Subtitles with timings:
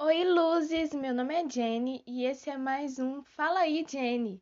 [0.00, 0.94] Oi, luzes!
[0.94, 4.40] Meu nome é Jenny e esse é mais um Fala aí, Jenny!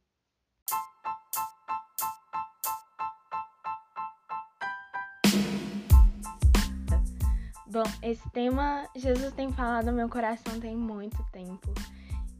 [7.67, 11.73] Bom, esse tema Jesus tem falado no meu coração tem muito tempo.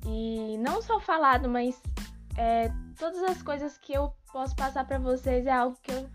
[0.05, 1.83] E não só falado, mas
[2.37, 6.07] é, todas as coisas que eu posso passar para vocês é algo que eu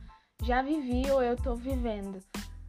[0.43, 2.23] já vivi ou eu tô vivendo.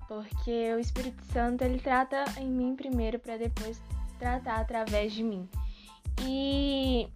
[0.09, 3.79] Porque o Espírito Santo ele trata em mim primeiro para depois
[4.23, 5.49] tratar através de mim.
[6.21, 7.09] E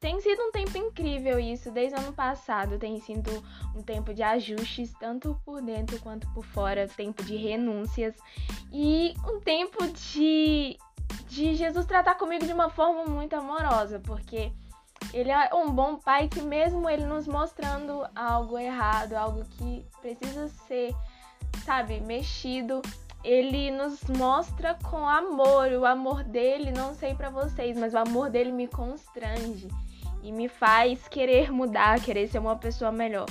[0.00, 2.78] tem sido um tempo incrível isso, desde o ano passado.
[2.78, 3.30] Tem sido
[3.76, 8.16] um tempo de ajustes, tanto por dentro quanto por fora, tempo de renúncias
[8.72, 10.76] e um tempo de,
[11.28, 14.50] de Jesus tratar comigo de uma forma muito amorosa, porque
[15.14, 20.48] ele é um bom pai que, mesmo ele nos mostrando algo errado, algo que precisa
[20.66, 20.92] ser,
[21.64, 22.82] sabe, mexido,
[23.22, 25.72] ele nos mostra com amor.
[25.72, 29.68] O amor dele, não sei para vocês, mas o amor dele me constrange
[30.22, 33.26] e me faz querer mudar, querer ser uma pessoa melhor.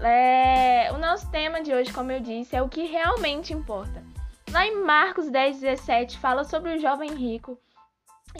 [0.00, 0.90] É...
[0.92, 4.02] O nosso tema de hoje, como eu disse, é o que realmente importa.
[4.50, 7.58] Lá em Marcos 10, 17, fala sobre o jovem rico.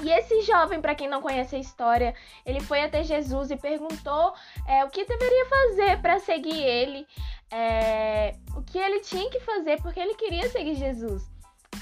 [0.03, 2.15] E esse jovem, para quem não conhece a história,
[2.47, 4.33] ele foi até Jesus e perguntou
[4.67, 7.07] é, o que deveria fazer para seguir ele
[7.51, 8.35] é,
[8.70, 11.28] que ele tinha que fazer porque ele queria seguir Jesus.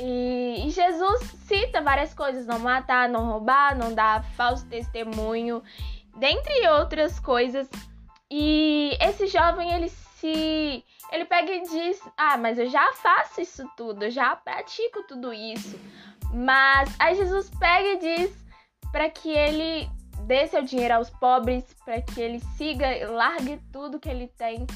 [0.01, 5.63] E, Jesus cita várias coisas: não matar, não roubar, não dar falso testemunho,
[6.17, 7.69] dentre outras coisas.
[8.31, 13.65] E esse jovem ele se ele pega e diz: "Ah, mas eu já faço isso
[13.77, 15.79] tudo, eu já pratico tudo isso".
[16.33, 18.47] Mas aí Jesus pega e diz
[18.91, 19.89] para que ele
[20.27, 24.67] dê seu dinheiro aos pobres, para que ele siga, largue tudo que ele tem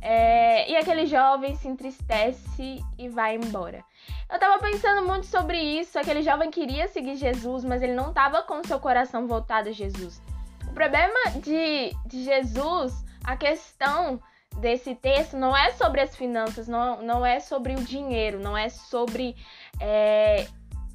[0.00, 3.84] é, e aquele jovem se entristece e vai embora.
[4.30, 5.98] Eu tava pensando muito sobre isso.
[5.98, 10.22] Aquele jovem queria seguir Jesus, mas ele não tava com seu coração voltado a Jesus.
[10.68, 14.20] O problema de, de Jesus, a questão
[14.60, 18.68] desse texto não é sobre as finanças, não, não é sobre o dinheiro, não é
[18.68, 19.36] sobre
[19.80, 20.46] é,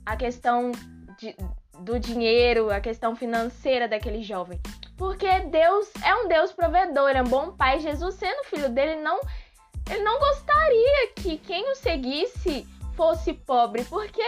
[0.06, 0.72] a questão
[1.18, 1.36] de,
[1.80, 4.60] do dinheiro, a questão financeira daquele jovem.
[5.04, 7.78] Porque Deus é um Deus provedor, é um bom pai.
[7.82, 9.20] Jesus, sendo filho dele, não,
[9.92, 12.66] ele não gostaria que quem o seguisse
[12.96, 14.24] fosse pobre, porque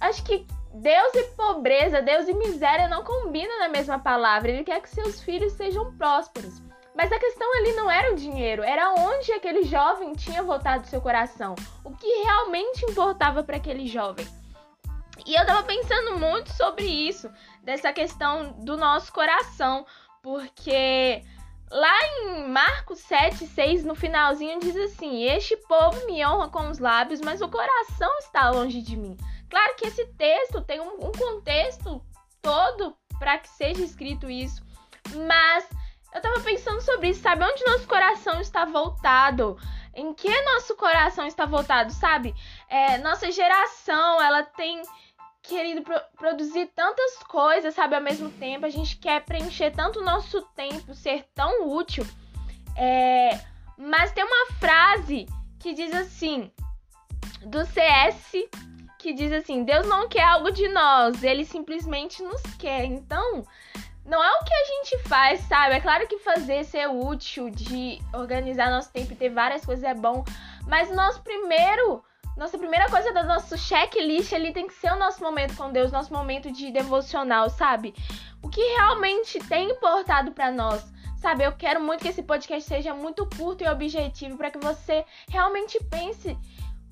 [0.00, 0.44] acho que
[0.74, 4.50] Deus e pobreza, Deus e miséria não combinam na mesma palavra.
[4.50, 6.60] Ele quer que seus filhos sejam prósperos.
[6.92, 11.00] Mas a questão ali não era o dinheiro, era onde aquele jovem tinha voltado seu
[11.00, 11.54] coração.
[11.84, 14.26] O que realmente importava para aquele jovem.
[15.28, 17.30] E eu tava pensando muito sobre isso,
[17.62, 19.84] dessa questão do nosso coração,
[20.22, 21.22] porque
[21.70, 26.78] lá em Marcos 7, 6, no finalzinho, diz assim: Este povo me honra com os
[26.78, 29.18] lábios, mas o coração está longe de mim.
[29.50, 32.02] Claro que esse texto tem um, um contexto
[32.40, 34.64] todo para que seja escrito isso,
[35.26, 35.68] mas
[36.14, 37.44] eu tava pensando sobre isso, sabe?
[37.44, 39.58] Onde nosso coração está voltado?
[39.94, 42.34] Em que nosso coração está voltado, sabe?
[42.66, 44.80] É, nossa geração, ela tem
[45.48, 48.66] querido pro produzir tantas coisas, sabe, ao mesmo tempo.
[48.66, 52.06] A gente quer preencher tanto o nosso tempo, ser tão útil.
[52.76, 53.40] É...
[53.76, 55.26] Mas tem uma frase
[55.58, 56.52] que diz assim,
[57.42, 58.48] do CS,
[58.98, 62.84] que diz assim: Deus não quer algo de nós, ele simplesmente nos quer.
[62.84, 63.44] Então,
[64.04, 65.74] não é o que a gente faz, sabe?
[65.74, 69.94] É claro que fazer, ser útil, de organizar nosso tempo e ter várias coisas é
[69.94, 70.24] bom,
[70.66, 72.02] mas nosso primeiro
[72.38, 75.90] nossa primeira coisa do nosso checklist ali tem que ser o nosso momento com Deus,
[75.90, 77.92] nosso momento de devocional, sabe?
[78.40, 80.86] O que realmente tem importado para nós.
[81.16, 85.04] Sabe, eu quero muito que esse podcast seja muito curto e objetivo para que você
[85.28, 86.38] realmente pense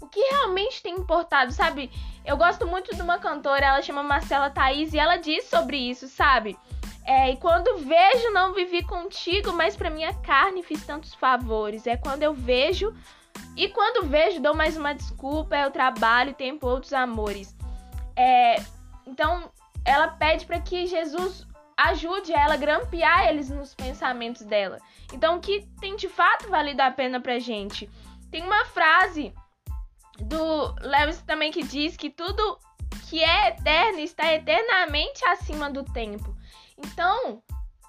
[0.00, 1.92] o que realmente tem importado, sabe?
[2.24, 6.08] Eu gosto muito de uma cantora, ela chama Marcela Thaís e ela diz sobre isso,
[6.08, 6.58] sabe?
[7.04, 11.86] É, e quando vejo, não vivi contigo, mas para minha carne fiz tantos favores.
[11.86, 12.92] É quando eu vejo,
[13.56, 17.56] e quando vejo, dou mais uma desculpa, é o trabalho, tempo, outros amores.
[18.14, 18.56] É,
[19.06, 19.50] então,
[19.84, 21.46] ela pede para que Jesus
[21.76, 24.78] ajude ela a grampear eles nos pensamentos dela.
[25.12, 27.88] Então, o que tem de fato valido a pena pra gente?
[28.30, 29.32] Tem uma frase
[30.18, 32.58] do Lewis também que diz que tudo
[33.08, 36.34] que é eterno está eternamente acima do tempo.
[36.76, 37.42] Então,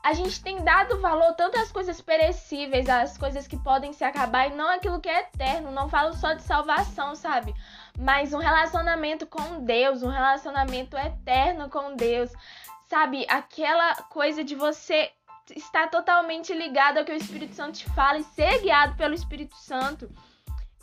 [0.08, 4.48] a gente tem dado valor tanto às coisas perecíveis, às coisas que podem se acabar
[4.48, 5.70] e não aquilo que é eterno.
[5.70, 7.54] Não falo só de salvação, sabe?
[8.00, 12.32] Mas um relacionamento com Deus, um relacionamento eterno com Deus,
[12.90, 13.26] sabe?
[13.28, 15.12] Aquela coisa de você
[15.54, 19.58] estar totalmente ligado ao que o Espírito Santo te fala e ser guiado pelo Espírito
[19.58, 20.10] Santo.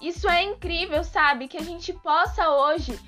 [0.02, 1.48] Isso é incrível, sabe?
[1.48, 3.00] Que a gente possa hoje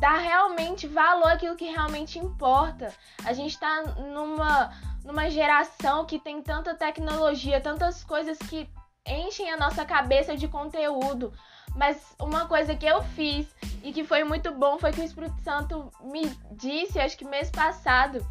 [0.00, 2.92] dar realmente valor àquilo que realmente importa.
[3.24, 3.82] A gente tá
[4.12, 4.72] numa,
[5.04, 8.68] numa geração que tem tanta tecnologia, tantas coisas que
[9.06, 11.32] enchem a nossa cabeça de conteúdo.
[11.74, 13.46] Mas uma coisa que eu fiz
[13.82, 17.50] e que foi muito bom foi que o Espírito Santo me disse, acho que mês
[17.50, 18.24] passado,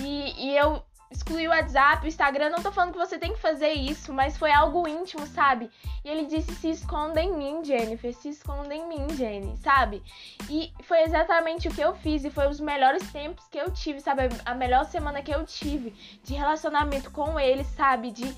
[0.00, 2.50] e, e eu excluí o WhatsApp, o Instagram.
[2.50, 5.70] Não tô falando que você tem que fazer isso, mas foi algo íntimo, sabe?
[6.04, 10.02] E ele disse: se esconda em mim, Jennifer, se esconda em mim, Jenny, sabe?
[10.50, 14.00] E foi exatamente o que eu fiz e foi os melhores tempos que eu tive,
[14.00, 14.22] sabe?
[14.44, 15.90] A melhor semana que eu tive
[16.22, 18.10] de relacionamento com ele, sabe?
[18.10, 18.34] De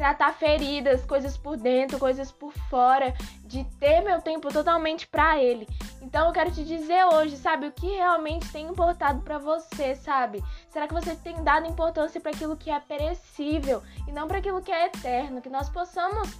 [0.00, 3.12] tratar feridas, coisas por dentro, coisas por fora,
[3.44, 5.68] de ter meu tempo totalmente para ele.
[6.00, 10.42] Então eu quero te dizer hoje, sabe, o que realmente tem importado para você, sabe?
[10.70, 14.62] Será que você tem dado importância para aquilo que é perecível e não para aquilo
[14.62, 15.42] que é eterno?
[15.42, 16.34] Que nós possamos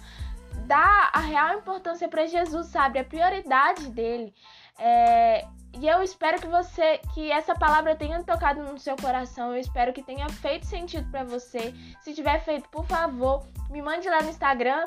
[0.65, 2.97] dar a real importância para Jesus, sabe?
[2.97, 4.33] A prioridade dele.
[4.79, 9.53] É, e eu espero que você, que essa palavra tenha tocado no seu coração.
[9.53, 11.73] Eu espero que tenha feito sentido para você.
[12.01, 14.83] Se tiver feito, por favor, me mande lá no Instagram,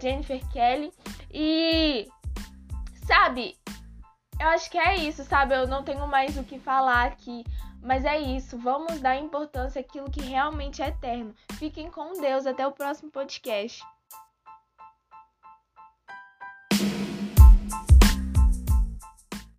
[0.00, 0.92] @jenniferkelly.
[1.30, 2.08] E
[3.06, 3.56] sabe,
[4.38, 5.54] eu acho que é isso, sabe?
[5.54, 7.44] Eu não tenho mais o que falar aqui.
[7.82, 11.34] Mas é isso, vamos dar importância àquilo que realmente é eterno.
[11.52, 13.82] Fiquem com Deus, até o próximo podcast.